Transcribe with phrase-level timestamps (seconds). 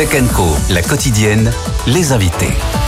[0.00, 1.52] Tech Co, la quotidienne,
[1.86, 2.79] les invités.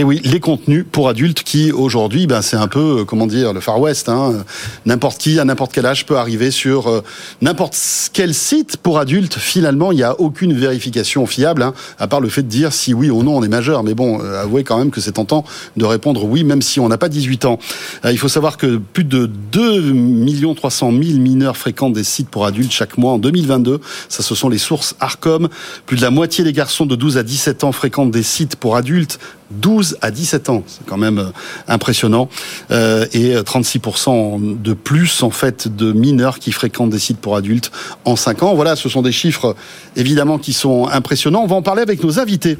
[0.00, 3.52] Et oui, les contenus pour adultes qui aujourd'hui, ben, c'est un peu, euh, comment dire,
[3.52, 4.08] le Far West.
[4.08, 4.46] Hein.
[4.86, 7.02] N'importe qui, à n'importe quel âge, peut arriver sur euh,
[7.42, 7.76] n'importe
[8.14, 9.34] quel site pour adultes.
[9.34, 12.94] Finalement, il n'y a aucune vérification fiable, hein, à part le fait de dire si
[12.94, 13.82] oui ou non on est majeur.
[13.82, 15.44] Mais bon, euh, avouez quand même que c'est tentant
[15.76, 17.58] de répondre oui, même si on n'a pas 18 ans.
[18.04, 22.72] il faut savoir que plus de 2 300 000 mineurs fréquentent des sites pour adultes
[22.72, 23.80] chaque mois en 2022.
[24.08, 25.50] Ça, ce sont les sources Arcom.
[25.84, 28.76] Plus de la moitié des garçons de 12 à 17 ans fréquentent des sites pour
[28.76, 29.18] adultes
[29.50, 31.30] 12 à 17 ans, c'est quand même euh,
[31.68, 32.28] impressionnant,
[32.70, 37.70] euh, et 36% de plus en fait de mineurs qui fréquentent des sites pour adultes
[38.04, 38.54] en 5 ans.
[38.54, 39.56] Voilà, ce sont des chiffres
[39.96, 41.42] évidemment qui sont impressionnants.
[41.42, 42.58] On va en parler avec nos invités.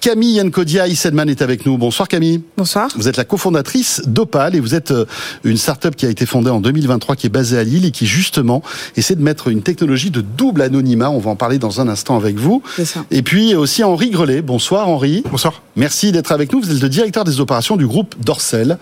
[0.00, 1.78] Camille Nkodia Isedman est avec nous.
[1.78, 2.42] Bonsoir Camille.
[2.56, 2.88] Bonsoir.
[2.96, 5.06] Vous êtes la cofondatrice d'Opal et vous êtes euh,
[5.44, 8.06] une start-up qui a été fondée en 2023 qui est basée à Lille et qui
[8.06, 8.62] justement
[8.96, 11.10] essaie de mettre une technologie de double anonymat.
[11.10, 12.62] On va en parler dans un instant avec vous.
[12.76, 13.04] C'est ça.
[13.10, 14.42] Et puis aussi Henri Grelet.
[14.42, 15.22] Bonsoir Henri.
[15.30, 15.65] Bonsoir.
[15.76, 16.60] Merci d'être avec nous.
[16.60, 18.78] Vous êtes le directeur des opérations du groupe Dorsel.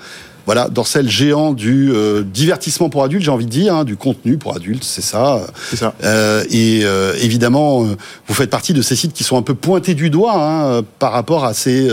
[0.46, 4.36] Voilà, Dorsel géant du euh, divertissement pour adultes, j'ai envie de dire, hein, du contenu
[4.36, 5.46] pour adultes, c'est ça.
[5.70, 5.94] C'est ça.
[6.04, 9.54] Euh, et euh, évidemment, euh, vous faites partie de ces sites qui sont un peu
[9.54, 11.88] pointés du doigt hein, par rapport à ces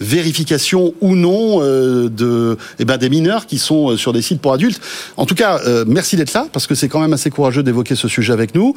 [0.00, 4.80] vérifications ou non de, eh ben, des mineurs qui sont sur des sites pour adultes.
[5.16, 8.08] En tout cas, merci d'être là parce que c'est quand même assez courageux d'évoquer ce
[8.08, 8.74] sujet avec nous.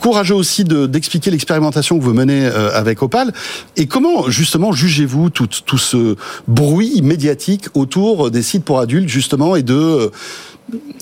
[0.00, 3.32] Courageux aussi d'expliquer l'expérimentation que vous menez avec Opal.
[3.76, 6.16] Et comment justement jugez-vous tout, tout ce
[6.48, 10.10] bruit médiatique autour des sites pour adultes justement et de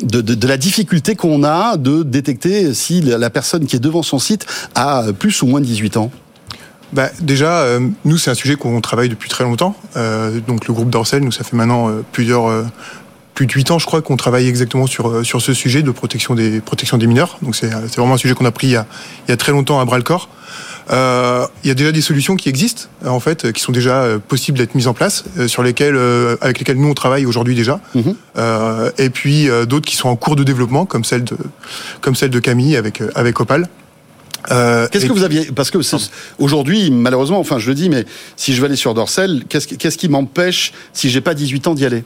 [0.02, 4.46] de, la difficulté qu'on a de détecter si la personne qui est devant son site
[4.74, 6.10] a plus ou moins de 18 ans
[6.92, 9.76] bah, déjà, euh, nous, c'est un sujet qu'on travaille depuis très longtemps.
[9.96, 12.64] Euh, donc, le groupe Dorsel, nous, ça fait maintenant euh, plusieurs,
[13.34, 16.34] plus de 8 ans, je crois, qu'on travaille exactement sur, sur ce sujet de protection
[16.34, 17.38] des, des mineurs.
[17.42, 18.86] Donc, c'est vraiment un sujet qu'on a pris il y a,
[19.28, 20.28] il y a très longtemps à bras le corps.
[20.92, 24.18] Euh, il y a déjà des solutions qui existent, en fait, qui sont déjà euh,
[24.18, 25.98] possibles d'être mises en place, euh, sur lesquelles,
[26.40, 27.80] avec lesquelles nous on travaille aujourd'hui déjà.
[27.94, 28.00] Mmh.
[28.36, 31.36] Euh, et puis d'autres qui sont en cours de développement, comme celle de,
[32.00, 33.68] comme celle de Camille avec avec Opal.
[34.50, 35.78] Euh, qu'est-ce que vous aviez Parce que
[36.38, 38.04] aujourd'hui, malheureusement, enfin, je le dis, mais
[38.36, 41.74] si je veux aller sur Dorsel, qu'est-ce qu'est-ce qui m'empêche, si j'ai pas 18 ans,
[41.74, 42.04] d'y aller?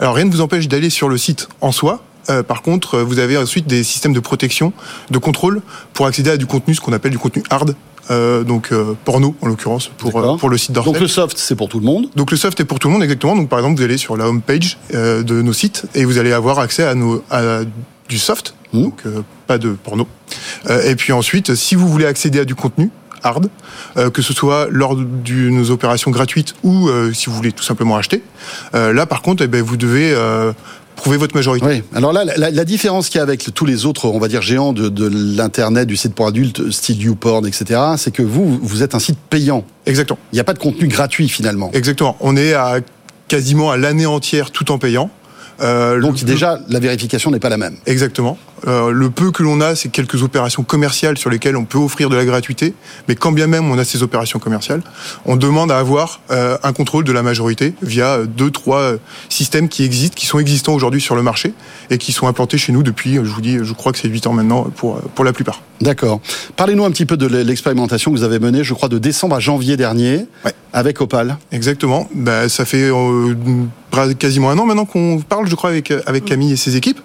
[0.00, 2.02] Alors rien ne vous empêche d'aller sur le site en soi.
[2.30, 4.72] Euh, par contre, vous avez ensuite des systèmes de protection,
[5.10, 5.62] de contrôle
[5.92, 7.74] pour accéder à du contenu, ce qu'on appelle du contenu hard,
[8.10, 10.92] euh, donc euh, porno en l'occurrence pour pour le site Dorsel.
[10.92, 12.08] Donc le soft, c'est pour tout le monde.
[12.16, 13.36] Donc le soft est pour tout le monde exactement.
[13.36, 16.18] Donc par exemple, vous allez sur la home page euh, de nos sites et vous
[16.18, 17.60] allez avoir accès à nos à
[18.08, 18.82] du soft, Mmh.
[18.84, 19.02] donc
[19.46, 20.08] pas de porno.
[20.86, 22.90] Et puis ensuite, si vous voulez accéder à du contenu
[23.22, 23.48] hard,
[23.96, 27.62] euh, que ce soit lors de nos opérations gratuites ou euh, si vous voulez tout
[27.62, 28.22] simplement acheter,
[28.74, 30.14] euh, là par contre, eh ben, vous devez
[30.96, 31.66] prouver votre majorité.
[31.66, 31.82] Oui.
[31.94, 34.42] Alors là, la, la différence qu'il y a avec tous les autres, on va dire
[34.42, 38.82] géants de, de l'internet, du site pour adultes, style YouPorn, etc., c'est que vous, vous
[38.82, 39.64] êtes un site payant.
[39.86, 40.18] Exactement.
[40.32, 41.70] Il n'y a pas de contenu gratuit finalement.
[41.72, 42.16] Exactement.
[42.20, 42.76] On est à
[43.28, 45.10] quasiment à l'année entière tout en payant.
[45.62, 47.76] Euh, Donc le- déjà, la vérification n'est pas la même.
[47.86, 48.36] Exactement.
[48.68, 52.08] Euh, le peu que l'on a, c'est quelques opérations commerciales sur lesquelles on peut offrir
[52.10, 52.74] de la gratuité,
[53.08, 54.82] mais quand bien même on a ces opérations commerciales,
[55.24, 58.92] on demande à avoir euh, un contrôle de la majorité via deux, trois
[59.28, 61.54] systèmes qui existent, qui sont existants aujourd'hui sur le marché
[61.90, 64.26] et qui sont implantés chez nous depuis, je vous dis, je crois que c'est 8
[64.28, 65.60] ans maintenant pour, pour la plupart.
[65.80, 66.20] D'accord.
[66.54, 69.40] Parlez-nous un petit peu de l'expérimentation que vous avez menée, je crois, de décembre à
[69.40, 70.52] janvier dernier, Ouais.
[70.72, 71.36] avec Opal.
[71.50, 72.08] Exactement.
[72.14, 72.90] Bah, ça fait
[74.18, 77.00] quasiment un an maintenant qu'on parle, je crois, avec, avec Camille et ses équipes.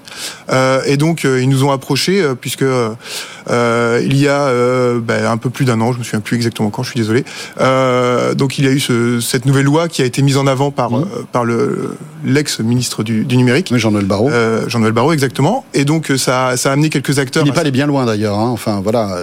[0.52, 5.00] Euh, et donc, euh, ils nous ont approchés, euh, puisque euh, il y a euh,
[5.00, 7.24] bah, un peu plus d'un an, je me souviens plus exactement quand, je suis désolé.
[7.60, 10.48] Euh, donc, il y a eu ce- cette nouvelle loi qui a été mise en
[10.48, 13.70] avant par, euh, par le l'ex-ministre du, du numérique.
[13.72, 14.30] Oui, Jean-Noël Barrot.
[14.30, 15.66] Euh, Jean-Noël Barrot, exactement.
[15.74, 17.44] Et donc, ça, ça a amené quelques acteurs.
[17.44, 18.38] Il n'est pas allé bien loin d'ailleurs.
[18.40, 18.50] hein.
[18.50, 19.16] Enfin, voilà.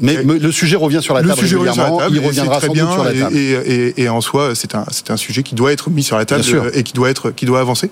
[0.00, 1.98] Mais, Et- le sujet revient sur la le table sujet revient sur la régulièrement.
[1.98, 3.36] table, Il et reviendra très sans bien, doute sur la et- table.
[3.36, 6.16] Et, et- et en soi, c'est un, c'est un sujet qui doit être mis sur
[6.16, 6.42] la table
[6.74, 7.90] et qui doit être, qui doit avancer.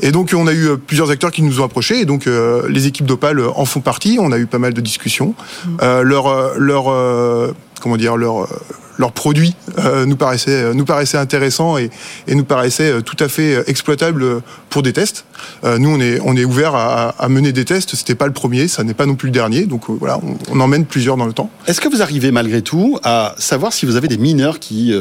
[0.00, 2.68] Et donc, on a eu euh, plusieurs acteurs qui nous ont approchés, et donc euh,
[2.68, 4.18] les équipes d'Opal euh, en font partie.
[4.20, 5.34] On a eu pas mal de discussions.
[5.80, 8.48] Euh, leur, leur, euh, comment dire, leur,
[8.92, 11.90] euh, leur produit euh, nous paraissait, euh, nous paraissait intéressant et,
[12.26, 14.40] et nous paraissait euh, tout à fait exploitable euh,
[14.70, 15.24] pour des tests.
[15.64, 17.96] Euh, nous, on est, on est ouvert à, à mener des tests.
[17.96, 19.66] C'était pas le premier, ça n'est pas non plus le dernier.
[19.66, 21.50] Donc euh, voilà, on, on emmène plusieurs dans le temps.
[21.66, 24.92] Est-ce que vous arrivez malgré tout à savoir si vous avez des mineurs qui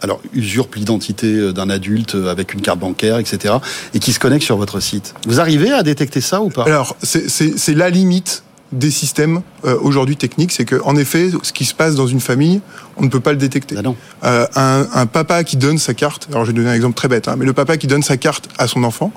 [0.00, 3.54] alors usurpent l'identité d'un adulte avec une carte bancaire, etc.,
[3.94, 5.14] et qui se connectent sur votre site?
[5.26, 6.64] Vous arrivez à détecter ça ou pas?
[6.64, 11.64] Alors, c'est la limite des systèmes euh, aujourd'hui techniques, c'est que en effet, ce qui
[11.64, 12.60] se passe dans une famille,
[12.96, 13.76] on ne peut pas le détecter.
[13.78, 13.96] Ah non.
[14.24, 17.08] Euh, un, un papa qui donne sa carte, alors je vais donner un exemple très
[17.08, 19.12] bête, hein, mais le papa qui donne sa carte à son enfant,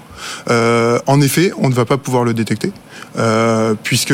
[0.50, 2.72] euh, en effet, on ne va pas pouvoir le détecter,
[3.84, 4.14] puisque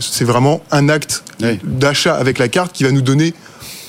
[0.00, 1.58] c'est vraiment un acte Oui.
[1.64, 3.34] d'achat avec la carte qui va nous donner,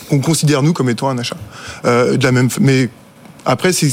[0.10, 1.38] qu'on considère nous comme étant un achat.
[1.86, 2.90] De la même, mais
[3.46, 3.92] après, c'est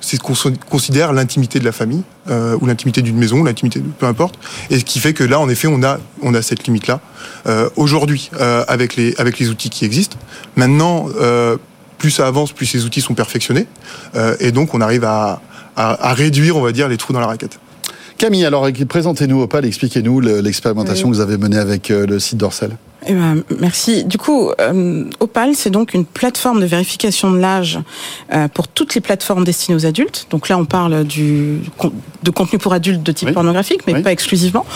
[0.00, 0.34] c'est ce qu'on
[0.70, 4.36] considère l'intimité de la famille euh, ou l'intimité d'une maison, l'intimité de peu importe,
[4.70, 7.00] et ce qui fait que là, en effet, on a on a cette limite là
[7.46, 10.16] euh, aujourd'hui euh, avec les avec les outils qui existent.
[10.56, 11.56] Maintenant, euh,
[11.98, 13.66] plus ça avance, plus ces outils sont perfectionnés,
[14.14, 15.40] euh, et donc on arrive à,
[15.76, 17.58] à, à réduire, on va dire, les trous dans la raquette.
[18.18, 22.36] Camille, alors présentez-nous Opal, expliquez-nous le- l'expérimentation que vous avez menée avec euh, le site
[22.38, 22.76] Dorsel.
[23.06, 24.04] Eh ben, merci.
[24.04, 27.78] Du coup, euh, Opal, c'est donc une plateforme de vérification de l'âge
[28.34, 30.26] euh, pour toutes les plateformes destinées aux adultes.
[30.30, 31.60] Donc là, on parle du,
[32.24, 33.34] de contenu pour adultes de type Oui.
[33.34, 34.02] pornographique, mais Oui.
[34.02, 34.66] pas exclusivement.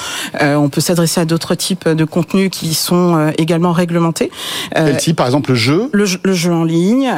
[0.40, 4.30] Euh, on peut s'adresser à d'autres types de contenus qui sont également réglementés.
[4.74, 5.88] Quel type Par exemple, le jeu?
[5.92, 7.12] le, jeu- le jeu en ligne,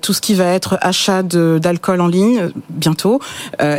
[0.00, 3.20] tout ce qui va être achat d'alcool en ligne bientôt,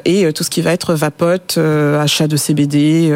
[0.05, 1.57] et tout ce qui va être vapote,
[1.99, 3.11] achat de CBD,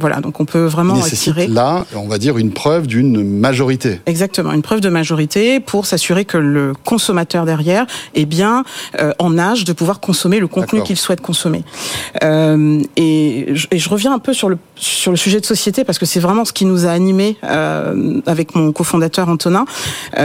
[0.00, 0.20] voilà.
[0.20, 4.00] Donc on peut vraiment nécessite tirer là, on va dire, une preuve d'une majorité.
[4.06, 8.64] exactement une preuve de majorité pour s'assurer que le consommateur derrière est bien
[9.00, 11.64] euh, en âge de pouvoir consommer le contenu qu'il souhaite consommer.
[12.22, 15.84] Euh, et, je, et je reviens un peu sur le sur le sujet de société
[15.84, 19.66] parce que c'est vraiment ce qui nous a animés euh, avec mon cofondateur Antonin.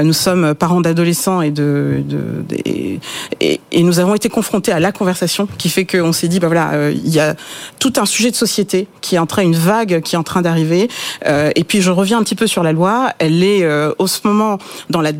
[0.03, 2.99] Nous sommes parents d'adolescents et de, de, et,
[3.39, 6.47] et, et nous avons été confrontés à la conversation qui fait qu'on s'est dit bah
[6.47, 7.35] voilà il y a
[7.79, 10.41] tout un sujet de société qui est en train une vague qui est en train
[10.41, 10.89] d'arriver
[11.25, 14.19] et puis je reviens un petit peu sur la loi elle est euh, au ce
[14.25, 14.57] moment
[14.89, 15.12] dans la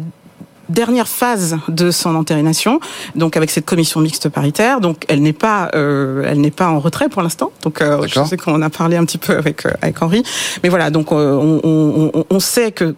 [0.69, 2.80] dernière phase de son entérination,
[3.16, 4.81] donc avec cette commission mixte paritaire.
[4.81, 7.51] Donc elle n'est pas, euh, elle n'est pas en retrait pour l'instant.
[7.63, 10.22] Donc euh, je sais qu'on en a parlé un petit peu avec euh, avec Henri,
[10.62, 10.92] mais voilà.
[10.92, 12.94] Donc euh, on, on, on- on sait que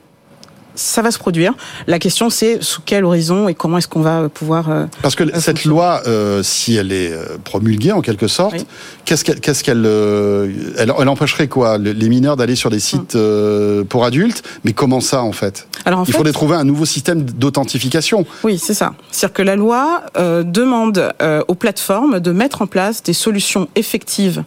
[0.75, 1.53] ça va se produire.
[1.87, 4.69] La question c'est sous quel horizon et comment est-ce qu'on va pouvoir.
[4.69, 8.65] euh, Parce que cette loi, euh, si elle est euh, promulguée en quelque sorte, Oui.
[9.05, 11.77] qu'est-ce qu'elle, qu'est-ce qu'elle, euh, elle, elle empêcherait quoi?
[11.77, 14.43] Le- Les mineurs d'aller sur des sites euh, pour adultes?
[14.63, 15.67] Mais comment ça en fait?
[15.85, 18.25] Alors en Il fait, faudrait trouver un nouveau système d'authentification.
[18.43, 18.93] Oui, c'est ça.
[19.11, 23.67] C'est-à-dire que la loi euh, demande euh, aux plateformes de mettre en place des solutions
[23.75, 24.43] effectives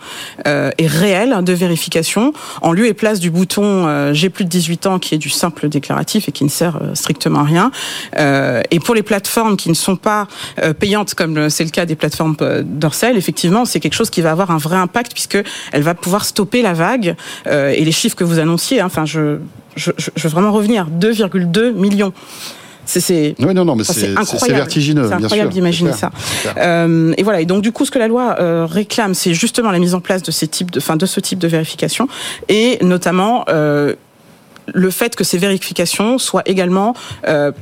[0.46, 2.32] euh, et réelles de vérification
[2.62, 5.30] en lieu et place du bouton euh, j'ai plus de 18 ans qui est du
[5.30, 7.70] simple déclaratif et qui ne sert euh, strictement à rien.
[8.18, 10.26] Euh, et pour les plateformes qui ne sont pas
[10.62, 14.30] euh, payantes comme c'est le cas des plateformes Dorsel, effectivement, c'est quelque chose qui va
[14.30, 15.38] avoir un vrai impact puisque
[15.72, 17.16] elle va pouvoir stopper la vague
[17.46, 18.80] et les chiffres que vous annonciez.
[18.80, 19.38] hein, Enfin, je,
[19.76, 22.12] je, je je veux vraiment revenir 2,2 millions.
[22.86, 24.12] C'est- Oui, non, non, mais c'est,
[24.58, 26.10] vertigineux, C'est incroyable d'imaginer ça.
[26.58, 27.40] Euh, et voilà.
[27.40, 30.00] Et donc du coup, ce que la loi euh, réclame, c'est justement la mise en
[30.00, 32.08] place de ces types de, enfin, de ce type de vérification,
[32.48, 33.94] et notamment euh,
[34.72, 36.94] le fait que ces vérifications soient également
[37.28, 37.52] euh,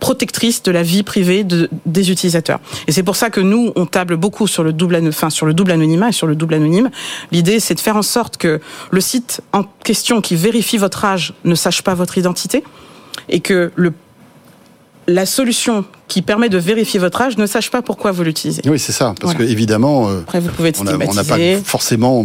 [0.00, 2.58] protectrices de la vie privée de, des utilisateurs.
[2.88, 5.54] Et c'est pour ça que nous, on table beaucoup sur le double, enfin, sur le
[5.54, 6.90] double anonymat et sur le double anonyme.
[7.30, 8.60] L'idée, c'est de faire en sorte que
[8.90, 12.64] le site en question qui vérifie votre âge ne sache pas votre identité
[13.28, 13.92] et que le
[15.08, 18.62] la solution qui permet de vérifier votre âge ne sache pas pourquoi vous l'utilisez.
[18.66, 19.14] Oui, c'est ça.
[19.20, 19.46] Parce Voilà.
[19.46, 22.24] que évidemment, euh, Après, vous pouvez on n'a pas forcément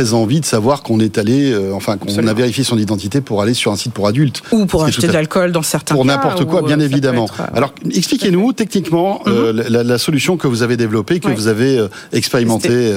[0.00, 3.42] très envie de savoir qu'on est allé, euh, enfin, qu'on a vérifié son identité pour
[3.42, 4.42] aller sur un site pour adultes.
[4.52, 7.26] ou pour acheter de l'alcool dans certains pour cas, n'importe ou, quoi, euh, bien évidemment.
[7.26, 11.34] être, euh, Alors, expliquez-nous techniquement euh, la, la solution que vous avez développée, que Ouais.
[11.34, 12.92] vous avez euh, expérimentée.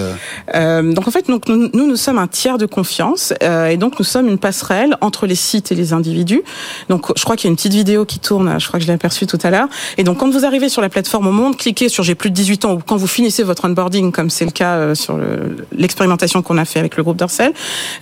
[0.54, 3.34] donc en fait, donc, nous, nous, nous sommes un tiers de confiance
[3.70, 6.42] et donc nous sommes une passerelle entre les sites et les individus.
[6.90, 8.88] Donc je crois qu'il y a une petite vidéo qui tourne, je crois que je
[8.88, 9.68] l'ai aperçue tout à l'heure.
[9.98, 12.36] Et donc quand vous arrivez sur la plateforme au monde, cliquez sur j'ai plus de
[12.36, 16.42] 18 ans ou quand vous finissez votre onboarding, comme c'est le cas sur le- l'expérimentation
[16.42, 17.54] qu'on a fait avec le groupe Dorsel,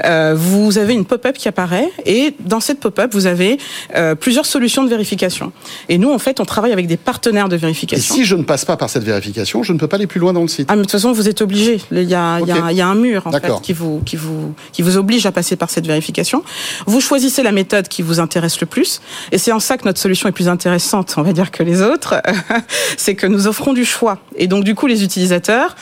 [0.05, 3.57] euh, vous avez une pop-up qui apparaît et dans cette pop-up, vous avez
[3.95, 5.51] euh, plusieurs solutions de vérification.
[5.89, 8.15] Et nous, en fait, on travaille avec des partenaires de Et vérification.
[8.15, 10.33] si je ne passe pas par cette vérification, je ne peux pas aller plus loin
[10.33, 10.67] dans le site.
[10.69, 11.79] Ah, mais de toute façon, vous êtes obligé.
[11.91, 12.63] Il y a, il y a- Ok.
[12.71, 15.31] il y a un mur en fait, qui, vous, qui, vous, qui vous oblige à
[15.31, 16.43] passer par cette vérification.
[16.87, 19.01] Vous choisissez la méthode qui vous intéresse le plus.
[19.31, 21.81] Et c'est en ça que notre solution est plus intéressante, on va dire, que les
[21.81, 22.15] autres.
[22.97, 24.17] c'est que nous offrons du choix.
[24.35, 25.75] Et donc, du coup, les utilisateurs,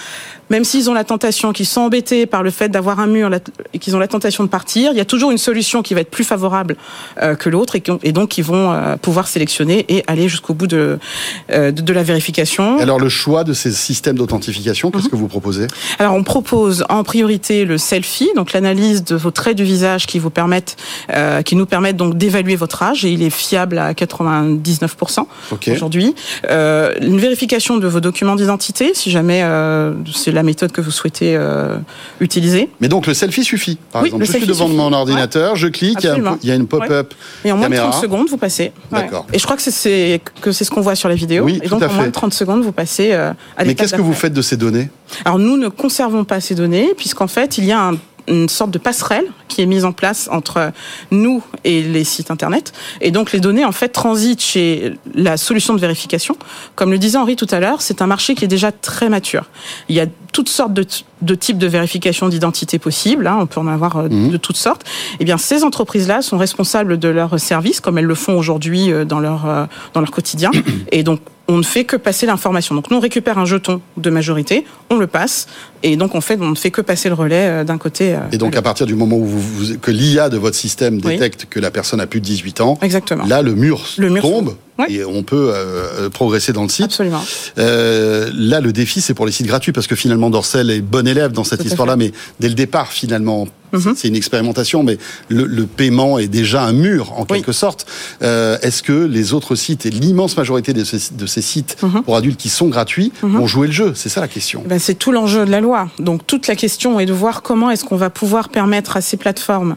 [0.50, 3.30] même s'ils ont la tentation, qu'ils sont embêtés par le fait d'avoir un mur
[3.74, 6.02] et qu'ils ont la tentation de partir, il y a toujours une solution qui va
[6.02, 6.76] être plus favorable
[7.22, 11.00] euh, que l'autre et, donc ils vont euh, pouvoir sélectionner et aller jusqu'au bout de,
[11.52, 12.80] euh, de, la vérification.
[12.80, 14.94] Alors, le choix de ces systèmes d'authentification, Mhm.
[14.94, 15.68] qu'est-ce que vous proposez?
[16.00, 20.20] Alors, on propose en priorité le selfie, donc l'analyse de vos traits du visage qui
[20.20, 20.76] vous permettent,
[21.14, 25.70] euh, qui nous permettent donc d'évaluer votre âge et il est fiable à 99% Ok.
[25.74, 26.16] aujourd'hui.
[26.50, 30.92] Euh, une vérification de vos documents d'identité, si jamais euh, c'est la méthode que vous
[30.92, 31.76] souhaitez euh,
[32.22, 32.70] utiliser.
[32.80, 33.78] Mais donc le selfie suffit.
[33.92, 34.78] Par Oui, exemple, le je suis devant suffit.
[34.78, 36.08] mon ordinateur, je clique,
[36.42, 37.88] il y a une pop-up Et en moins caméra.
[37.88, 38.72] de 30 secondes, vous passez.
[38.92, 39.02] Ouais.
[39.02, 39.26] D'accord.
[39.34, 41.44] Et je crois que c'est- que c'est ce qu'on voit sur la vidéo.
[41.44, 43.94] Oui, et tout donc en moins de 30 secondes, vous passez euh, à Mais qu'est-ce
[43.96, 44.90] que vous faites de ces données?
[45.26, 47.98] Alors nous ne conservons pas ces données puisqu'en fait il y a un-
[48.30, 50.72] une sorte de passerelle qui est mise en place entre
[51.12, 52.72] nous et les sites internet
[53.02, 56.38] et donc les données en fait transitent chez la solution de vérification.
[56.76, 59.46] Comme le disait Henri tout à l'heure, c'est un marché qui est déjà très mature.
[59.90, 60.86] Il y a toutes sortes de,
[61.24, 64.30] de types de vérification d'identité possibles, hein, on peut en avoir euh, Mhm.
[64.32, 64.84] de toutes sortes.
[65.20, 69.06] Eh bien ces entreprises-là sont responsables de leurs services comme elles le font aujourd'hui euh,
[69.06, 70.52] dans leur euh, dans leur quotidien
[70.92, 72.76] et donc on ne fait que passer l'information.
[72.76, 75.48] Donc nous, on récupère un jeton de majorité, on le passe,
[75.84, 78.14] et donc en fait, on ne fait que passer le relais euh, d'un côté.
[78.16, 80.96] euh, Et donc à partir du moment où vous, vous- que l'IA de votre système
[81.04, 81.14] Oui.
[81.14, 82.78] détecte que la personne a plus de 18 ans.
[82.82, 83.26] Exactement.
[83.26, 84.56] là le mur, Le mur tombe
[84.88, 86.86] et on peut euh, progresser dans le site.
[86.86, 87.22] Absolument.
[87.58, 91.06] Euh, là, le défi, c'est pour les sites gratuits, parce que finalement, Dorsel est bon
[91.08, 93.94] élève dans cette histoire-là, mais dès le départ, finalement, Mhm.
[93.96, 97.38] c'est une expérimentation, mais le, le paiement est déjà un mur, en Oui.
[97.38, 97.86] quelque sorte.
[98.24, 102.02] Euh, Est-ce que les autres sites, et l'immense majorité de ces, de ces sites Mhm.
[102.04, 103.92] pour adultes qui sont gratuits, vont jouer le jeu?
[103.96, 104.64] C'est ça la question.
[104.66, 105.69] Ben, c'est tout l'enjeu de la loi.
[106.00, 109.18] Donc toute la question est de voir comment est-ce qu'on va pouvoir permettre à ces
[109.18, 109.76] plateformes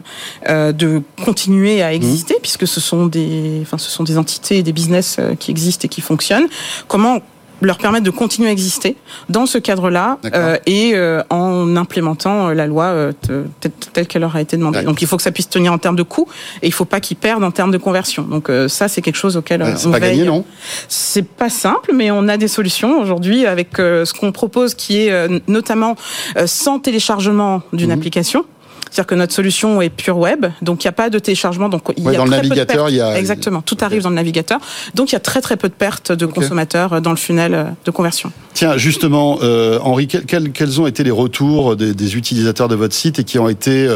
[0.49, 4.63] euh, de continuer à exister, puisque ce sont des, enfin ce sont des entités, et
[4.63, 6.47] des business euh, qui existent et qui fonctionnent.
[6.87, 7.19] Comment
[7.67, 8.95] leur permettre de continuer à exister
[9.29, 14.21] dans ce cadre-là euh, et euh, en implémentant euh, la loi euh, te- telle- qu'elle
[14.21, 14.81] leur a été demandée.
[14.83, 16.27] Donc il faut que ça puisse tenir en termes de coûts
[16.61, 18.23] et il faut pas qu'ils perdent en termes de conversion.
[18.23, 20.17] Donc euh, ça c'est quelque chose auquel on pas veille.
[20.17, 20.45] gagné, non?
[20.87, 25.11] C'est pas simple, mais on a des solutions aujourd'hui avec ce qu'on propose, qui est
[25.11, 25.95] euh, notamment
[26.37, 27.97] euh, sans téléchargement d'une Mhm.
[27.97, 28.45] application.
[28.93, 31.67] C'est-à-dire que notre solution est pure web, donc il n'y a pas de téléchargement.
[31.67, 33.63] Donc il Ouais, y a dans le très peu de navigateur, il y a- exactement
[33.63, 34.59] tout arrive dans le navigateur.
[34.93, 37.55] Donc il y a très très peu de pertes de consommateurs euh, dans le funnel
[37.55, 38.31] euh, de conversion.
[38.53, 42.75] Tiens, justement, euh, Henri, quels, quels- quels ont été les retours des, des utilisateurs de
[42.75, 43.89] votre site et qui ont été,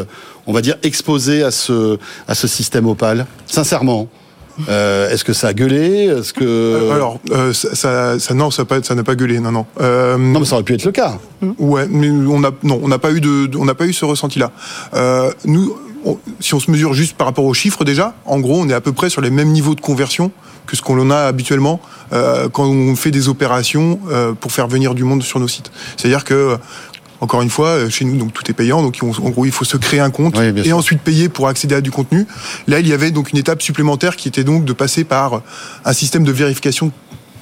[0.48, 3.28] on va dire, exposés à ce, à ce système Opal?
[3.46, 4.08] Sincèrement,
[4.70, 6.06] euh, est-ce que ça a gueulé?
[6.18, 9.16] Est-ce que Euh, Alors, euh, ça, ça, ça- non, ça n'a pas, ça n'a pas
[9.16, 9.66] gueulé, non, non.
[9.82, 11.18] Euh, non, mais ça aurait pu être le cas.
[11.60, 14.06] Ouais, mais on a non, on n'a pas eu de, on n'a pas eu ce
[14.06, 14.52] ressenti-là.
[14.94, 18.60] Euh, nous, on- si on se mesure juste par rapport aux chiffres déjà, en gros,
[18.62, 20.32] on est à peu près sur les mêmes niveaux de conversion
[20.66, 21.80] que ce qu'on a habituellement
[22.52, 24.00] quand on fait des opérations
[24.42, 25.72] pour faire venir du monde sur nos sites.
[25.96, 26.58] C'est-à-dire que
[27.22, 28.82] encore une fois, euh, chez nous, donc tout est payant.
[28.82, 30.78] Donc, on- en gros, il faut se créer un compte Oui, et sûr.
[30.78, 32.26] ensuite payer pour accéder à du contenu.
[32.68, 35.42] Là, il y avait donc une étape supplémentaire qui était donc de passer par
[35.86, 36.92] un système de vérification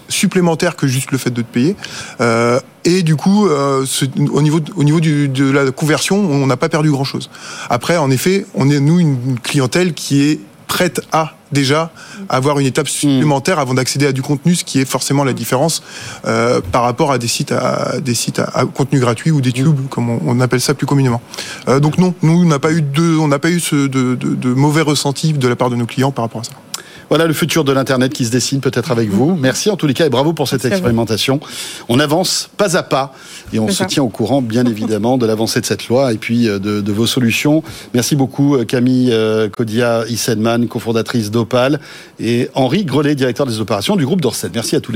[0.08, 1.76] supplémentaire que juste le fait de te payer.
[2.22, 6.18] Euh, et du coup, euh, ce- au niveau, de- au niveau du- de la conversion,
[6.20, 7.30] on n'a pas perdu grand-chose.
[7.70, 11.92] Après, en effet, on est, nous, une clientèle qui est prête à déjà
[12.28, 15.84] avoir une étape supplémentaire avant d'accéder à du contenu, ce qui est forcément la différence
[16.26, 19.52] euh, par rapport à des sites à, des sites à, à contenu gratuit ou des
[19.52, 21.22] tubes, comme on, on appelle ça plus communément.
[21.70, 24.16] Euh, donc non, nous on n'a pas eu de, on n'a pas eu ce, de,
[24.16, 26.52] de- de mauvais ressentis de la part de nos clients par rapport à ça.
[27.10, 29.36] Voilà le futur de l'Internet qui se dessine peut-être avec vous.
[29.36, 31.40] Merci en tous les cas et bravo pour cette Merci expérimentation.
[31.88, 33.14] On avance pas à pas
[33.54, 33.86] et on se ça.
[33.86, 36.92] tient au courant bien évidemment de l'avancée de cette loi et puis euh, de, de
[36.92, 37.64] vos solutions.
[37.94, 41.80] Merci beaucoup euh, Camille euh, Kodia Issenman, cofondatrice d'Opal
[42.20, 44.50] et Henri Grelet, directeur des opérations du groupe Dorset.
[44.54, 44.94] Merci à tous les deux.